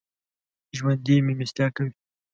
[0.77, 1.91] ژوندي مېلمستیا کوي